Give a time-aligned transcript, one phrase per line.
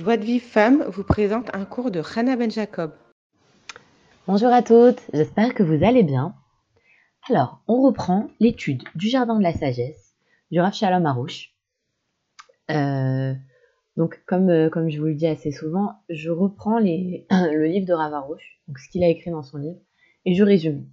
[0.00, 2.92] Joie de Vie Femme vous présente un cours de Hannah Ben Jacob.
[4.26, 6.34] Bonjour à toutes, j'espère que vous allez bien.
[7.28, 10.14] Alors, on reprend l'étude du Jardin de la Sagesse
[10.50, 11.50] du Rav Shalom Harouche.
[12.70, 13.34] Euh,
[13.98, 17.92] donc, comme, euh, comme je vous le dis assez souvent, je reprends le livre de
[17.92, 19.80] Rav Harouche, donc ce qu'il a écrit dans son livre,
[20.24, 20.86] et je résume.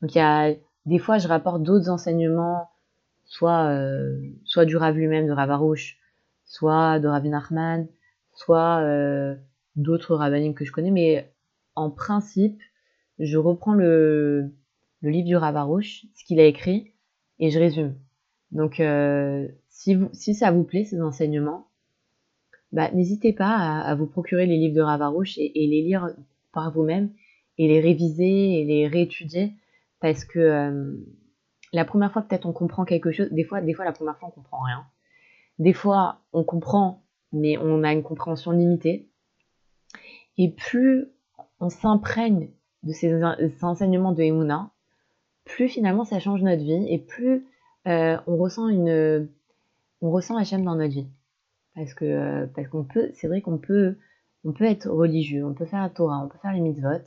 [0.00, 0.54] Donc, il y a,
[0.86, 2.70] des fois, je rapporte d'autres enseignements,
[3.26, 5.98] soit, euh, soit du Rav lui-même, de Rav Harouche,
[6.46, 7.86] soit de Rav Nachman,
[8.36, 9.34] soit euh,
[9.74, 11.32] d'autres rabbinim que je connais, mais
[11.74, 12.60] en principe,
[13.18, 14.54] je reprends le,
[15.02, 16.92] le livre du Ravarouche, ce qu'il a écrit,
[17.38, 17.94] et je résume.
[18.52, 21.68] Donc, euh, si, vous, si ça vous plaît, ces enseignements,
[22.72, 26.08] bah, n'hésitez pas à, vous procurer les livres de Ravarouche et, et les lire
[26.52, 27.10] par vous-même,
[27.58, 29.54] et les réviser, et les réétudier,
[30.00, 30.94] parce que euh,
[31.72, 34.28] la première fois, peut-être on comprend quelque chose, des fois, des fois, la première fois,
[34.28, 34.84] on comprend rien.
[35.58, 39.08] Des fois, on comprend mais on a une compréhension limitée.
[40.38, 41.08] Et plus
[41.60, 42.50] on s'imprègne
[42.82, 43.22] de ces,
[43.62, 44.70] enseignements de Emouna,
[45.44, 47.46] plus finalement ça change notre vie et plus
[47.86, 49.28] euh, on ressent une,
[50.02, 51.08] on ressent Hachem dans notre vie.
[51.74, 53.96] Parce que euh, parce qu'on peut, c'est vrai qu'on peut,
[54.44, 57.04] on peut être religieux, on peut faire la Torah, on peut faire les mitzvot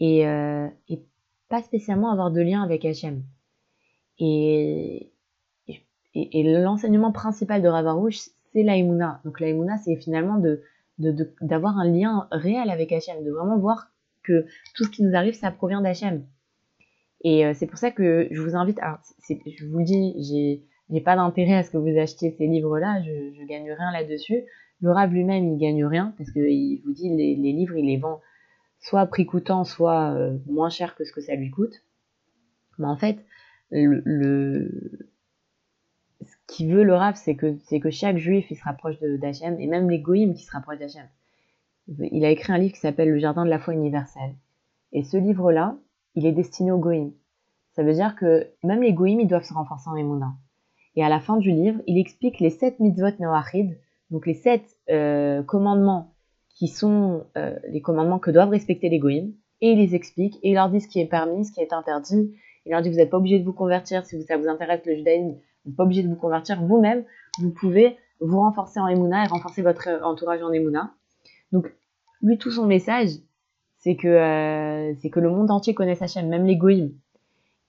[0.00, 1.02] et, euh, et
[1.48, 3.22] pas spécialement avoir de lien avec Hachem.
[4.18, 5.12] Et,
[6.14, 9.20] et, l'enseignement principal de Ravarouche, c'est l'aïmouna.
[9.24, 10.62] Donc l'aïmouna, c'est finalement de,
[11.40, 13.90] d'avoir un lien réel avec Hachem, de vraiment voir
[14.24, 16.24] que tout ce qui nous arrive, ça provient d'Hachem.
[17.22, 18.98] Et euh, c'est pour ça que je vous invite, alors
[19.28, 23.02] je vous le dis, j'ai, j'ai pas d'intérêt à ce que vous achetiez ces livres-là,
[23.02, 24.42] je, je gagne rien là-dessus.
[24.80, 28.20] Le lui-même, il gagne rien, parce qu'il vous dit, les, les, livres, il les vend
[28.80, 31.82] soit à prix coûtant, soit euh, moins cher que ce que ça lui coûte.
[32.78, 33.18] Mais en fait,
[33.70, 35.10] le
[36.48, 40.00] qui veut le Rav, c'est que, chaque juif il se rapproche d'Hachem, et même les
[40.00, 41.06] goïms qui se rapprochent d'Hachem.
[42.10, 44.34] Il a écrit un livre qui s'appelle Le Jardin de la foi universelle.
[44.92, 45.76] Et ce livre-là,
[46.14, 47.12] il est destiné aux goïms.
[47.72, 50.32] Ça veut dire que même les goïms, ils doivent se renforcer en émouna.
[50.96, 53.78] Et à la fin du livre, il explique les sept mitzvot noachid,
[54.10, 56.14] donc les sept euh, commandements
[56.48, 60.50] qui sont euh, les commandements que doivent respecter les goïms, et il les explique, et
[60.50, 62.34] il leur dit ce qui est permis, ce qui est interdit.
[62.66, 64.96] Il leur dit vous n'êtes pas obligé de vous convertir si ça vous intéresse le
[64.96, 65.36] judaïsme,
[65.68, 67.04] n'êtes pas obligé de vous convertir vous-même.
[67.38, 70.92] Vous pouvez vous renforcer en Emouna et renforcer votre entourage en Emouna.
[71.52, 71.72] Donc,
[72.22, 73.10] lui, tout son message,
[73.78, 76.58] c'est que, euh, que le monde entier connaisse Hachem, même les.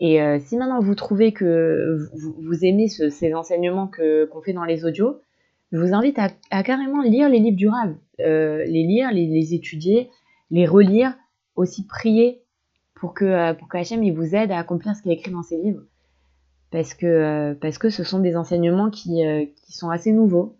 [0.01, 2.07] Et euh, si maintenant vous trouvez que
[2.41, 5.19] vous, aimez ces enseignements que, qu'on fait dans les audios,
[5.71, 6.17] je vous invite
[6.49, 7.69] à, carrément lire les livres du.
[8.21, 10.09] Euh, les lire, les, étudier,
[10.51, 11.15] les relire,
[11.55, 12.41] aussi prier
[12.95, 15.57] pour que, pour que Hachem il vous aide à accomplir ce qu'il écrit dans ses
[15.57, 15.83] livres
[16.71, 20.57] parce que, euh, parce que ce sont des enseignements qui, euh, qui sont assez nouveaux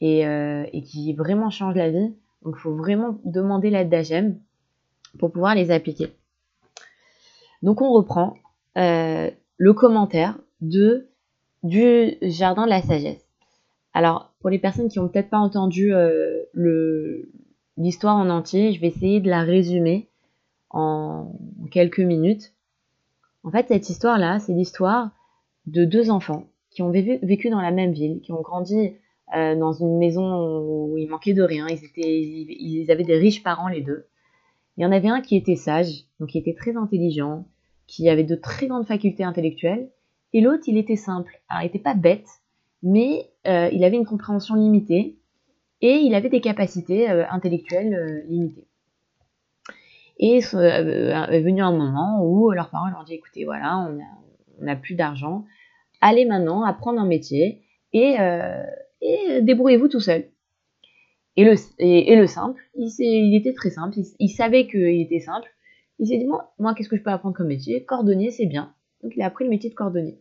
[0.00, 2.14] et, euh, et, qui vraiment changent la vie.
[2.42, 4.38] Donc il faut vraiment demander l'aide d'Hachem
[5.18, 6.12] pour pouvoir les appliquer.
[7.62, 8.34] Donc on reprend
[8.76, 11.08] le commentaire de
[11.62, 13.22] du Jardin de la Sagesse.
[13.92, 15.92] Alors pour les personnes qui n'ont peut-être pas entendu
[17.76, 20.08] l'histoire en entier, je vais essayer de la résumer
[20.70, 21.32] en
[21.70, 22.54] quelques minutes.
[23.44, 25.10] En fait, cette histoire-là, c'est l'histoire
[25.66, 28.94] de deux enfants qui ont vécu dans la même ville, qui ont grandi
[29.36, 31.66] euh, dans une maison où il manquait de rien.
[31.68, 34.06] Ils, étaient, ils avaient des riches parents les deux.
[34.76, 37.46] Il y en avait un qui était sage, donc qui était très intelligent,
[37.86, 39.90] qui avait de très grandes facultés intellectuelles,
[40.32, 41.32] et l'autre il était simple.
[41.48, 42.28] Alors il n'était pas bête,
[42.82, 45.18] mais euh, il avait une compréhension limitée
[45.82, 48.66] et il avait des capacités euh, intellectuelles limitées.
[50.22, 54.29] Et est venu un moment où leurs parents leur ont dit écoutez voilà on a,
[54.60, 55.44] on n'a plus d'argent,
[56.00, 57.62] allez maintenant apprendre un métier
[57.92, 58.62] et, euh,
[59.40, 60.26] débrouillez-vous tout seul.
[61.36, 65.48] Et le, simple, il, était très simple, il, savait qu'il était simple.
[65.98, 67.84] Il s'est dit, moi, qu'est-ce que je peux apprendre comme métier?
[67.84, 68.74] Cordonnier, c'est bien.
[69.02, 70.18] Donc il a appris le métier de cordonnier.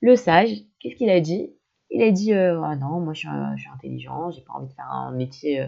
[0.00, 1.50] Le sage, qu'est-ce qu'il a dit?
[1.90, 3.28] Il a dit, euh, ah non, moi je suis,
[3.74, 5.60] intelligent, j'ai pas envie de faire un métier.
[5.60, 5.66] Euh.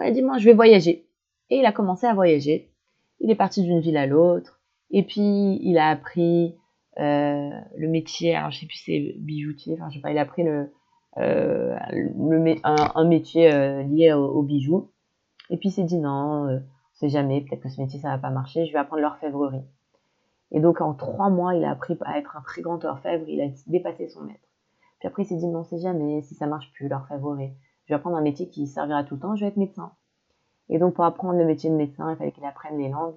[0.00, 1.06] Il a dit, moi je vais voyager.
[1.48, 2.70] Et il a commencé à voyager.
[3.20, 4.60] Il est parti d'une ville à l'autre.
[4.90, 6.54] Et puis il a appris
[6.96, 10.42] le métier, alors je sais plus c'est bijoutier, enfin je sais pas, il a pris
[10.42, 10.70] le,
[11.18, 11.76] euh,
[12.64, 14.90] un, métier euh, lié aux bijoux.
[15.50, 18.08] Et puis il s'est dit non, euh, on sait jamais, peut-être que ce métier ça
[18.08, 19.64] va pas marcher, je vais apprendre l'orfèvrerie.
[20.50, 23.40] Et donc en trois mois, il a appris à être un très grand orfèvre, il
[23.40, 24.48] a dépassé son maître.
[24.98, 27.52] Puis après il s'est dit non, on sait jamais, si ça marche plus l'orfèvrerie,
[27.84, 29.92] je vais apprendre un métier qui servira tout le temps, je vais être médecin.
[30.68, 33.16] Et donc pour apprendre le métier de médecin, il fallait qu'il apprenne les langues.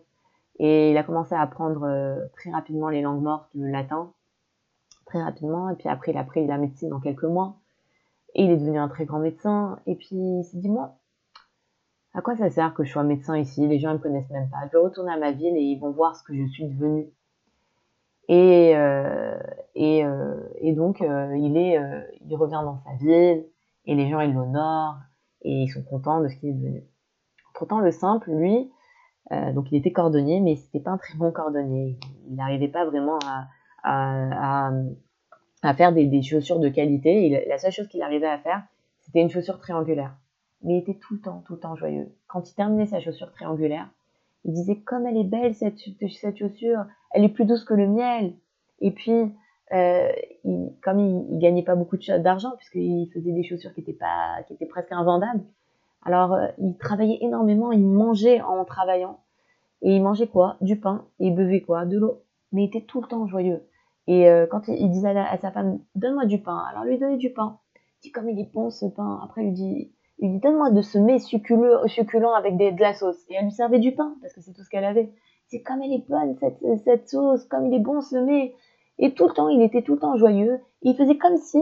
[0.60, 4.14] Et il a commencé à apprendre euh, très rapidement les langues mortes, le latin,
[5.06, 5.70] très rapidement.
[5.70, 7.58] Et puis après, il a appris la médecine en quelques mois.
[8.34, 9.80] Et il est devenu un très grand médecin.
[9.86, 10.98] Et puis il s'est dit, moi,
[12.14, 13.68] à quoi ça sert que je sois médecin ici?
[13.68, 14.58] Les gens ne me connaissent même pas.
[14.68, 17.10] Je vais retourner à ma ville et ils vont voir ce que je suis devenu.
[18.28, 19.38] Et, euh,
[19.76, 23.46] et, euh, et, donc, euh, il, est, euh, il revient dans sa ville
[23.86, 24.98] et les gens, ils l'honorent
[25.42, 26.84] et ils sont contents de ce qu'il est devenu.
[27.54, 28.72] Pourtant, le simple, lui,
[29.32, 31.98] euh, donc il était cordonnier, mais c'était pas un très bon cordonnier.
[32.30, 33.20] Il n'arrivait pas vraiment
[33.84, 34.72] à,
[35.76, 37.26] faire des, chaussures de qualité.
[37.26, 38.64] Et la seule chose qu'il arrivait à faire,
[39.02, 40.16] c'était une chaussure triangulaire.
[40.64, 42.12] Mais il était tout le temps, tout le temps joyeux.
[42.28, 43.90] Quand il terminait sa chaussure triangulaire,
[44.46, 45.80] il disait comme elle est belle cette,
[46.38, 48.34] chaussure, elle est plus douce que le miel.
[48.80, 49.34] Et puis,
[49.74, 50.12] euh,
[50.84, 54.54] comme il, il, gagnait pas beaucoup d'argent puisqu'il faisait des chaussures qui étaient pas, qui
[54.54, 55.42] étaient presque invendables,
[56.06, 59.20] alors euh, il travaillait énormément, il mangeait en travaillant.
[59.82, 60.58] Et il mangeait quoi?
[60.62, 61.06] Du pain.
[61.20, 61.86] Et il buvait quoi?
[61.86, 62.22] De l'eau.
[62.52, 63.68] Mais il était tout le temps joyeux.
[64.08, 66.64] Et euh, quand il, disait à, sa femme, donne-moi du pain.
[66.70, 67.60] Alors lui donnait du pain.
[67.76, 69.20] Il dit comme il est bon ce pain.
[69.24, 72.82] Après il lui dit, il dit donne-moi de ce mets succulent, succulent avec des, de
[72.82, 73.18] la sauce.
[73.30, 75.12] Et elle lui servait du pain parce que c'est tout ce qu'elle avait.
[75.48, 76.36] C'est comme elle est bonne
[76.84, 78.56] cette, sauce, comme il est bon ce mets.
[78.98, 80.60] Et tout le temps, il était tout le temps joyeux.
[80.82, 81.60] Il faisait comme si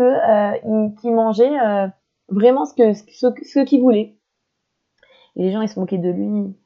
[0.00, 1.86] euh, il, qu'il mangeait euh,
[2.32, 4.16] vraiment ce que ce, qu'il voulait.
[5.36, 6.56] Et les gens ils se moquaient de lui.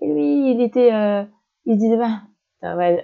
[0.00, 1.24] Et lui, il était, euh,
[1.66, 2.20] il se disait bah,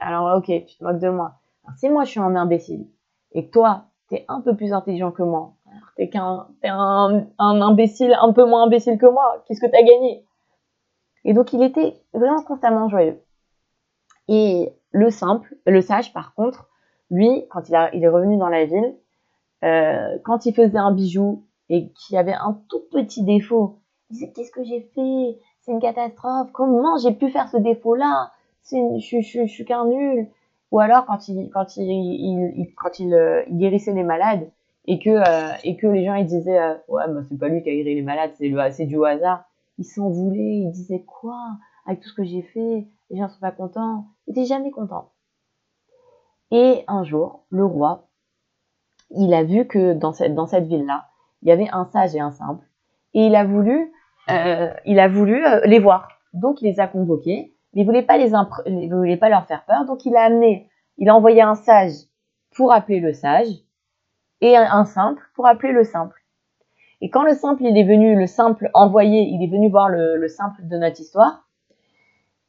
[0.01, 1.35] alors ok, tu te moques de moi.
[1.77, 2.87] Si moi je suis un imbécile
[3.33, 7.27] et que toi t'es un peu plus intelligent que moi, alors t'es qu'un, t'es un,
[7.39, 10.25] un imbécile un peu moins imbécile que moi, qu'est-ce que t'as gagné?
[11.25, 13.21] Et donc il était vraiment constamment joyeux.
[14.29, 16.69] Et le simple, le sage par contre,
[17.11, 18.95] lui, quand il, a, il est revenu dans la ville,
[19.65, 23.79] euh, quand il faisait un bijou et qu'il y avait un tout petit défaut,
[24.11, 25.39] il disait qu'est-ce que j'ai fait?
[25.61, 26.51] C'est une catastrophe.
[26.53, 28.31] Comment j'ai pu faire ce défaut-là?
[28.71, 30.29] Je, je, je, suis qu'un nul.
[30.71, 34.51] Ou alors quand il quand il, il, quand euh, il, guérissait les malades
[34.87, 37.63] et que euh, et que les gens ils disaient euh, ouais bah c'est pas lui
[37.63, 39.45] qui a guéri les malades, c'est c'est du hasard.
[39.79, 41.39] Il s'en voulait, il disait quoi?
[41.87, 44.07] Avec tout ce que j'ai fait, les gens sont pas contents.
[44.27, 45.11] Il était jamais content.
[46.51, 48.09] Et un jour, le roi,
[49.11, 51.09] il a vu que dans cette, dans cette ville-là,
[51.45, 52.65] il y avait un sage et un simple,
[53.13, 53.93] et il a voulu,
[54.31, 56.09] euh, il a voulu euh, les voir.
[56.33, 58.33] Donc il les a convoqués, mais il voulait pas les
[58.67, 60.69] il voulait pas leur faire peur, donc il a amené,
[60.99, 61.93] il a envoyé un sage
[62.57, 63.49] pour appeler le sage
[64.41, 66.21] et un, simple pour appeler le simple.
[67.01, 70.29] Et quand le simple est venu, le simple envoyé, il est venu voir le, le
[70.29, 71.47] simple de notre histoire,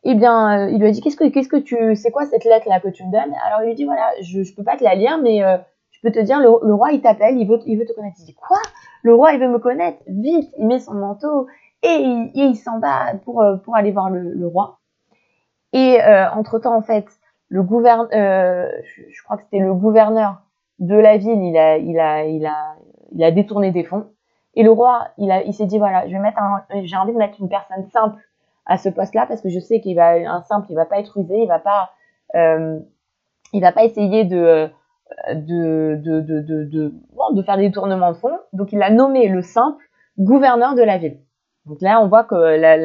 [0.03, 2.45] eh bien, euh, il lui a dit qu'est-ce que qu'est-ce que tu c'est quoi cette
[2.45, 3.33] lettre là que tu me donnes?
[3.45, 5.41] Alors il lui dit voilà, je je peux pas te la lire mais
[5.91, 8.17] je peux te dire le, le roi il t'appelle, il veut il veut te connaître.
[8.19, 8.59] Il dit quoi?
[9.05, 11.45] Le roi il veut me connaître Vite, il met son manteau
[11.83, 14.79] et il, s'en va pour euh, pour aller voir le, roi.
[15.73, 17.05] Et euh, entre-temps en fait,
[17.49, 20.41] le gouverneur je, je, crois que c'était le gouverneur
[20.79, 22.75] de la ville, il a il a il a
[23.11, 24.07] il a détourné des fonds
[24.55, 26.39] et le roi, il a il s'est dit voilà, je vais mettre
[26.83, 28.19] j'ai envie de mettre une personne simple
[28.65, 31.15] à ce poste-là parce que je sais qu'il va un simple, il va pas être
[31.19, 31.91] usé, il va pas,
[32.33, 32.79] euh,
[33.53, 34.71] il va pas essayer de
[35.33, 38.37] de de de de, bon, de faire des tournements de fond.
[38.53, 39.83] Donc il a nommé le simple
[40.17, 41.19] gouverneur de la ville.
[41.65, 42.77] Donc là on voit que la,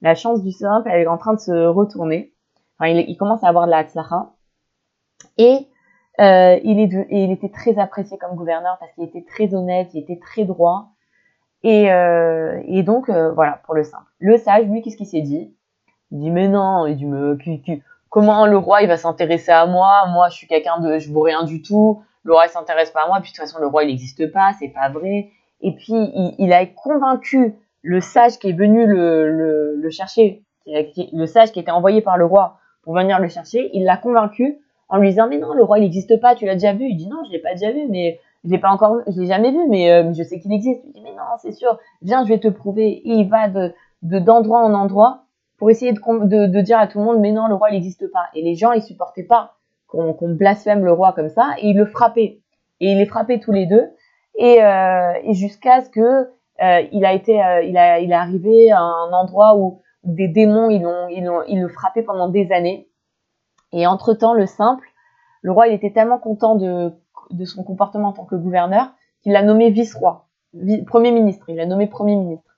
[0.00, 2.32] la, chance du simple elle est en train de se retourner.
[2.78, 4.30] Enfin, il, commence à avoir de la tzlacha
[5.36, 5.66] et
[6.20, 9.90] euh, il est de, il était très apprécié comme gouverneur parce qu'il était très honnête,
[9.94, 10.90] il était très droit.
[11.64, 14.06] Et, euh, et donc, euh, voilà, pour le simple.
[14.18, 15.54] Le sage, lui, qu'est-ce qu'il s'est dit?
[16.10, 17.36] Il dit, mais non, il dit, mais
[18.08, 20.06] comment le roi, il va s'intéresser à moi?
[20.08, 22.02] Moi, je suis quelqu'un de, je vaux rien du tout.
[22.22, 23.20] Le roi, s'intéresse pas à moi.
[23.20, 25.30] Puis, de toute façon, le roi, il n'existe pas, c'est pas vrai.
[25.60, 25.94] Et puis,
[26.38, 31.70] il, a convaincu le sage qui est venu le, le, chercher, le sage qui était
[31.70, 35.38] envoyé par le roi pour venir le chercher, il l'a convaincu en lui disant, mais
[35.38, 36.86] non, le roi, il n'existe pas, tu l'as déjà vu?
[36.86, 39.26] Il dit, non, je l'ai pas déjà vu, mais je l'ai pas encore, je l'ai
[39.26, 40.80] jamais vu, mais euh, je sais qu'il existe.
[40.86, 43.02] Il dit mais non, c'est sûr, viens, je vais te prouver.
[43.04, 43.72] Il va de
[44.02, 45.24] d'endroit en endroit
[45.58, 48.26] pour essayer de, dire à tout le monde mais non, le roi il n'existe pas.
[48.34, 49.54] Et les gens ils supportaient pas
[49.86, 52.40] qu'on qu blasphème le roi comme ça et ils le frappaient.
[52.80, 53.90] Et il les frappait tous les deux
[54.36, 58.70] et, euh, jusqu'à ce que euh, il a été, euh, il a, il est arrivé
[58.70, 62.50] à un endroit où, des démons ils l'ont, ils l'ont, ils le frappaient pendant des
[62.52, 62.88] années.
[63.72, 64.86] Et entre temps, le simple,
[65.42, 69.42] le roi il était tellement content de son comportement en tant que gouverneur qu'il l'a
[69.42, 71.48] nommé vice-roi, vi premier ministre.
[71.48, 72.56] Il l'a nommé premier ministre.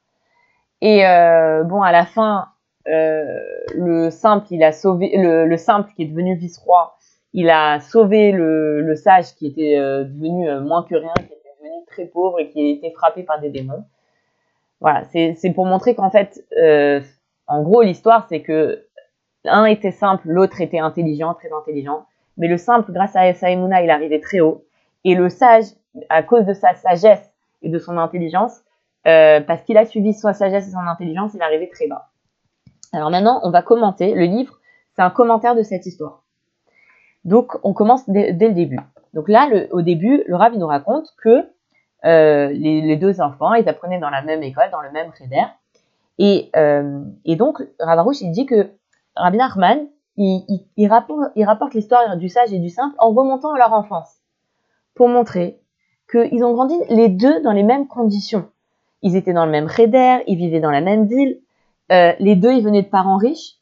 [0.81, 2.49] Et euh, bon, à la fin,
[2.87, 6.97] le simple, il a sauvé le, le simple qui est devenu vice-roi.
[7.33, 11.27] Il a sauvé le, le sage qui était euh, devenu euh, moins que rien, qui
[11.27, 13.85] était devenu très pauvre et qui était frappé par des démons.
[14.81, 17.01] Voilà, c'est pour montrer qu'en fait, euh,
[17.47, 18.87] en gros, l'histoire, c'est que
[19.45, 22.07] un était simple, l'autre était intelligent, très intelligent.
[22.37, 24.65] Mais le simple, grâce à Saïmouna, il arrivait très haut.
[25.05, 25.65] Et le sage,
[26.09, 27.31] à cause de sa sagesse
[27.63, 28.63] et de son intelligence,
[29.07, 32.10] euh, parce qu'il a suivi sa sagesse et son intelligence, il arrivé très bas.
[32.93, 34.15] Alors maintenant, on va commenter.
[34.15, 34.59] Le livre,
[34.95, 36.23] c'est un commentaire de cette histoire.
[37.25, 38.81] Donc, on commence dès, le début.
[39.15, 41.47] Donc là, au début, le Rav, nous raconte que
[42.05, 45.45] euh, les, deux enfants, ils apprenaient dans la même école, dans le même cheder.
[46.19, 48.71] Et, euh, et donc, Ravarouche, il dit que
[49.17, 54.17] Rabbi Nachman, il, rapporte, l'histoire du sage et du simple en remontant à leur enfance,
[54.95, 55.61] pour montrer
[56.11, 58.49] qu'ils ont grandi les deux dans les mêmes conditions.
[59.03, 61.41] Ils étaient dans le même cheder, ils vivaient dans la même ville,
[61.91, 63.57] euh, les deux, ils venaient de parents riches.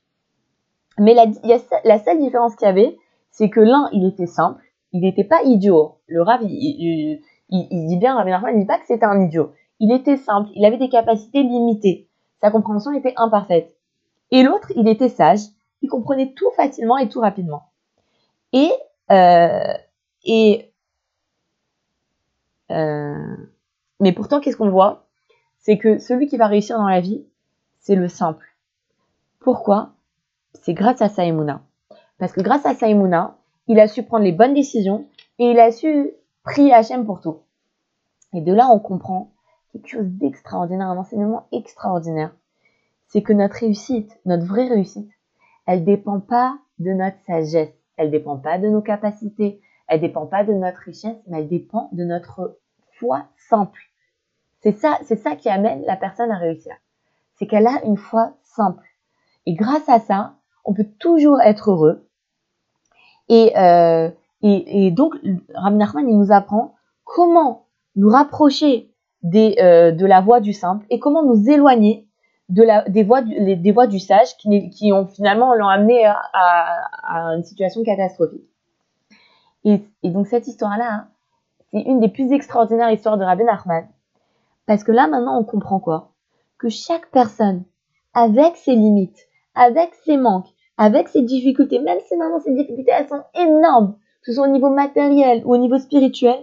[0.98, 2.96] Mais la, seule différence qu'il y avait,
[3.30, 5.98] c'est que l'un, il était simple, il n'était pas idiot.
[6.08, 7.20] Le Rav, il,
[7.50, 9.52] dit bien, Rabbi Nachman, il dit pas que c'était un idiot.
[9.78, 12.08] Il était simple, il avait des capacités limitées.
[12.40, 13.76] Sa compréhension était imparfaite.
[14.32, 15.40] Et l'autre, il était sage,
[15.82, 17.62] il comprenait tout facilement et tout rapidement.
[18.52, 18.70] Et,
[19.10, 19.72] euh,
[20.24, 20.72] et
[22.70, 23.36] euh,
[24.00, 25.06] mais pourtant, qu'est-ce qu'on voit?
[25.58, 27.24] C'est que celui qui va réussir dans la vie,
[27.78, 28.46] c'est le simple.
[29.40, 29.92] Pourquoi?
[30.54, 31.62] C'est grâce à Saïmouna.
[32.18, 35.06] Parce que grâce à Saïmouna, il a su prendre les bonnes décisions
[35.38, 36.10] et il a su
[36.42, 37.38] prier Hachem pour tout.
[38.34, 39.32] Et de là, on comprend
[39.72, 42.34] quelque chose d'extraordinaire, un enseignement extraordinaire.
[43.06, 45.10] C'est que notre réussite, notre vraie réussite,
[45.66, 50.44] elle dépend pas de notre sagesse, elle dépend pas de nos capacités, elle dépend pas
[50.44, 52.58] de notre richesse, mais elle dépend de notre
[52.92, 53.80] foi simple.
[54.60, 56.74] C'est ça, c'est ça qui amène la personne à réussir
[57.38, 58.84] c'est qu'elle a une foi simple.
[59.46, 62.08] Et grâce à ça, on peut toujours être heureux.
[63.28, 64.10] Et, euh,
[64.42, 65.14] et, donc,
[65.54, 67.66] Rabbi Nachman, il nous apprend comment
[67.96, 68.92] nous rapprocher
[69.22, 72.06] des, euh, de la voie du simple et comment nous éloigner
[72.48, 76.06] de la, des, voies du, des voies du sage qui, qui ont finalement l'ont amené
[76.06, 78.48] à, une situation catastrophique.
[79.64, 81.08] Et, et donc cette histoire-là, hein,
[81.70, 83.86] c'est une des plus extraordinaires histoires de Rabbi Nachman.
[84.66, 86.12] Parce que là, maintenant, on comprend quoi?
[86.58, 87.64] Que chaque personne,
[88.14, 93.08] avec ses limites, avec ses manques, avec ses difficultés, même si maintenant ces difficultés elles
[93.08, 96.38] sont énormes, que ce soit au niveau matériel ou au niveau spirituel,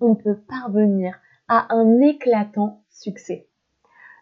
[0.00, 1.14] on peut parvenir
[1.48, 3.46] à un éclatant succès.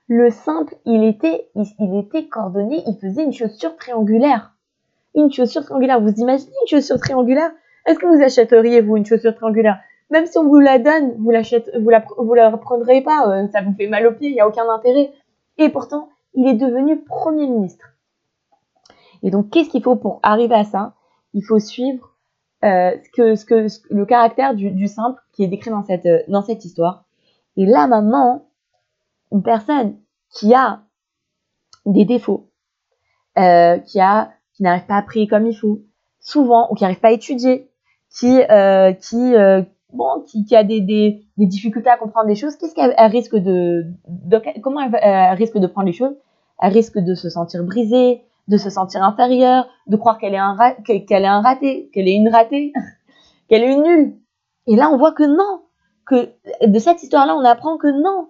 [0.09, 4.55] Le simple, il était, il, était coordonné, il faisait une chaussure triangulaire.
[5.15, 7.51] Une chaussure triangulaire, vous imaginez une chaussure triangulaire?
[7.85, 9.79] Est-ce que vous achèteriez, vous, une chaussure triangulaire?
[10.11, 11.31] Même si on vous la donne, vous,
[11.81, 14.41] vous, la, vous la prendrez pas, euh, ça vous fait mal aux pieds, il n'y
[14.41, 15.13] a aucun intérêt.
[15.59, 17.87] Et pourtant, il est devenu Premier ministre.
[19.23, 20.95] Et donc, qu'est-ce qu'il faut pour arriver à ça?
[21.35, 22.15] Il faut suivre
[22.65, 26.65] euh, ce que, le caractère du, simple qui est décrit dans cette, euh, dans cette
[26.65, 27.05] histoire.
[27.57, 28.47] Et là, maintenant,
[29.33, 29.99] une personne
[30.31, 30.83] qui a
[31.87, 32.51] des défauts,
[33.39, 35.83] euh, qui a qui n'arrive pas à prier comme il faut,
[36.19, 37.71] souvent, ou qui n'arrive pas à étudier,
[38.11, 38.41] qui,
[39.01, 39.35] qui,
[39.93, 43.37] bon, qui, qui a des, des, des, difficultés à comprendre des choses, qu'est-ce qu'elle risque
[43.37, 46.15] de, de, comment elle, risque de prendre les choses?
[46.61, 50.57] Elle risque de se sentir brisée, de se sentir inférieure, de croire qu'elle est un
[50.85, 52.73] qu'elle est un raté, qu'elle est une ratée,
[53.49, 54.17] qu'elle est une nulle.
[54.67, 55.63] Et là, on voit que non,
[56.05, 56.31] que
[56.67, 58.29] de cette histoire-là, on apprend que non,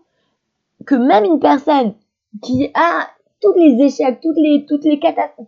[0.87, 1.95] que même une personne
[2.43, 3.09] qui a
[3.41, 5.01] tous les échecs, toutes les, toutes les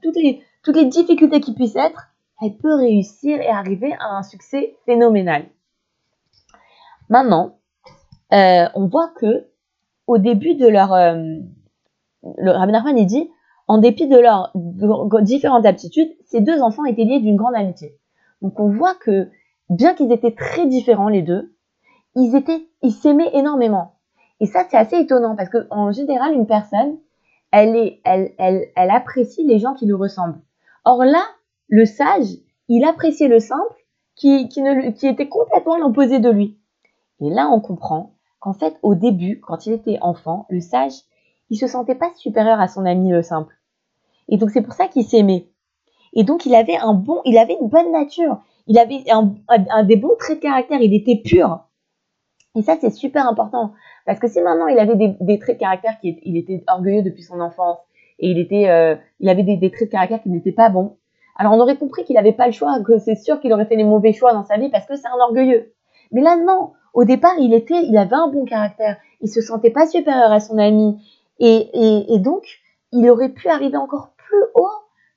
[0.03, 2.09] toutes les, toutes les difficultés qui puissent être,
[2.43, 5.47] elle peut réussir et arriver à un succès phénoménal.
[7.11, 7.59] Maintenant,
[8.33, 9.49] euh, on voit que
[10.07, 11.15] au début de leur, euh,
[12.39, 13.31] le Rabbi Nachman dit,
[13.67, 14.53] en dépit de leurs
[15.23, 17.99] différentes aptitudes, ces deux enfants étaient liés d'une grande amitié.
[18.43, 19.29] Donc on voit que
[19.69, 21.53] bien qu'ils étaient très différents les deux,
[22.15, 23.97] ils étaient, ils s'aimaient énormément.
[24.41, 26.97] Et ça c'est assez étonnant parce que en général une personne,
[27.51, 30.41] elle est, elle, elle, elle apprécie les gens qui lui ressemblent.
[30.85, 31.23] Or là,
[31.69, 32.29] le sage,
[32.69, 33.75] il appréciait le simple
[34.15, 36.60] qui, qui, ne, qui était complètement l'opposé de lui.
[37.21, 40.93] Et là, on comprend qu'en fait, au début, quand il était enfant, le sage,
[41.51, 43.55] il se sentait pas supérieur à son ami le simple.
[44.29, 45.49] Et donc, c'est pour ça qu'il s'aimait.
[46.13, 48.41] Et donc, il avait un bon, il avait une bonne nature.
[48.67, 49.35] Il avait un,
[49.85, 50.81] des bons traits de caractère.
[50.81, 51.61] Il était pur.
[52.57, 53.73] Et ça, c'est super important.
[54.07, 57.23] Parce que si maintenant il avait des, traits de caractère qui, il était orgueilleux depuis
[57.23, 57.79] son enfance,
[58.19, 60.97] et il était, euh, il avait des, des, traits de caractère qui n'étaient pas bons,
[61.37, 63.77] alors on aurait compris qu'il n'avait pas le choix, que c'est sûr qu'il aurait fait
[63.77, 65.73] les mauvais choix dans sa vie parce que c'est un orgueilleux.
[66.13, 66.73] Mais là, non.
[66.93, 68.97] Au départ, il était, il avait un bon caractère.
[69.21, 71.01] Il se sentait pas supérieur à son ami.
[71.39, 72.45] Et, et, donc,
[72.93, 74.69] il aurait pu arriver encore plus haut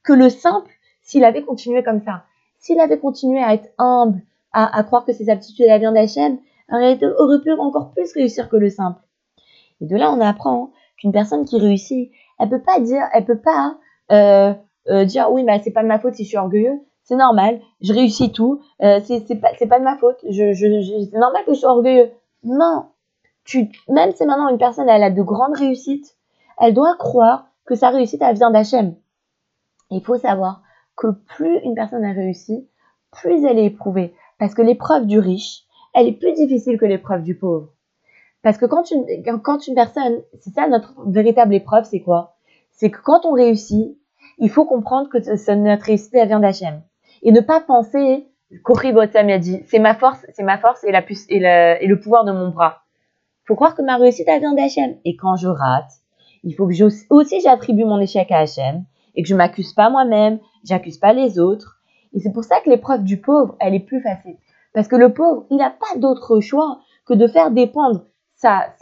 [0.04, 0.72] que le simple
[1.02, 2.24] s'il avait continué comme ça.
[2.60, 4.22] S'il avait continué à être humble,
[4.54, 6.38] à, à croire que ses aptitudes à viande d'Hachem,
[6.72, 9.02] aurait, pu encore plus réussir que le simple.
[9.82, 13.40] Et de là, on apprend qu'une personne qui réussit, elle peut pas dire, elle peut
[13.40, 13.78] pas
[14.12, 14.54] euh,
[14.90, 16.80] euh, dire oui, mais c'est pas de ma faute si je suis orgueilleux
[17.14, 21.60] c'est normal, je réussis tout, euh, c'est pas, de ma faute, c'est normal que je
[21.60, 22.10] sois orgueilleux.
[22.44, 22.88] Non,
[23.88, 26.18] même si maintenant une personne elle a de grandes réussites,
[26.60, 28.96] elle doit croire que sa réussite elle vient d'Hachem.
[29.92, 30.64] Il faut savoir
[30.96, 32.68] que plus une personne a réussi,
[33.12, 34.16] plus elle est éprouvée.
[34.40, 37.70] Parce que l'épreuve du riche, elle est plus difficile que l'épreuve du pauvre.
[38.42, 39.06] Parce que quand une,
[39.76, 42.38] personne, c'est ça notre véritable épreuve, c'est quoi?
[42.72, 43.98] C'est que quand on réussit,
[44.40, 46.82] il faut comprendre que notre réussite, vient d'Hachem.
[47.24, 48.28] Et ne pas penser,
[48.64, 52.50] Kori Botam a dit, c'est ma force, c'est ma force et, le, pouvoir de mon
[52.50, 52.82] bras.
[53.44, 54.96] Il faut croire que ma réussite, elle vient d'Hachem.
[55.06, 55.92] Et quand je rate,
[56.44, 56.74] il faut que
[57.10, 58.84] aussi j'attribue mon échec à Hachem
[59.16, 61.80] et que je m'accuse pas moi-même, j'accuse pas les autres.
[62.14, 64.36] Et c'est pour ça que l'épreuve du pauvre, elle est plus facile.
[64.74, 68.74] Parce que le pauvre, il n'a pas d'autre choix que de faire dépendre sa,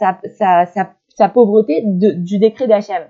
[1.32, 3.04] pauvreté du décret d'Hachem.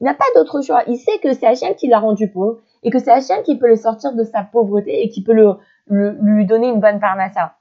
[0.00, 0.82] Il n'a pas d'autre choix.
[0.86, 3.68] Il sait que c'est Hachem qui l'a rendu pauvre et que c'est Hachem qui peut
[3.68, 7.56] le sortir de sa pauvreté et qui peut le, lui donner une bonne parnassa.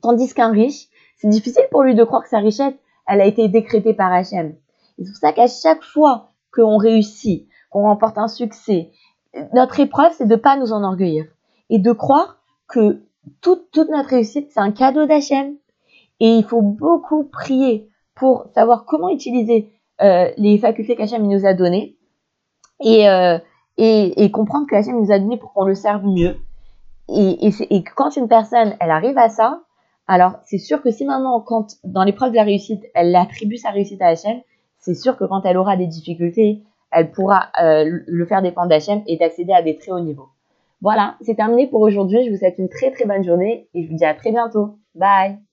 [0.00, 2.74] Tandis qu'un riche, c'est difficile pour lui de croire que sa richesse,
[3.06, 4.54] elle a été décrétée par Hachem.
[4.96, 8.90] C'est pour ça qu'à chaque fois qu'on réussit, qu'on remporte un succès,
[9.52, 11.26] notre épreuve, c'est de pas nous enorgueillir
[11.68, 13.02] et de croire que
[13.40, 15.56] toute, toute notre réussite, c'est un cadeau d'Hachem.
[16.20, 21.54] Et il faut beaucoup prier pour savoir comment utiliser euh, les facultés qu'Hachem nous a
[21.54, 21.96] données
[22.80, 23.38] et, euh,
[23.78, 26.36] et, et, comprendre que Hachem nous a donné pour qu'on le serve mieux.
[27.08, 29.62] Et, et, et, quand une personne, elle arrive à ça,
[30.06, 33.70] alors c'est sûr que si maintenant, quand dans l'épreuve de la réussite, elle attribue sa
[33.70, 34.40] réussite à Hachem,
[34.78, 39.02] c'est sûr que quand elle aura des difficultés, elle pourra euh, le faire dépendre d'Hachem
[39.06, 40.28] et d'accéder à des très hauts niveaux.
[40.80, 42.24] Voilà, c'est terminé pour aujourd'hui.
[42.24, 44.78] Je vous souhaite une très très bonne journée et je vous dis à très bientôt.
[44.94, 45.47] Bye